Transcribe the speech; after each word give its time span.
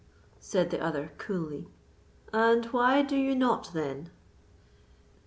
said 0.39 0.71
the 0.71 0.79
other, 0.83 1.11
coolly; 1.19 1.67
"and 2.33 2.65
why 2.73 3.03
do 3.03 3.15
you 3.15 3.35
not 3.35 3.69
then?" 3.71 4.09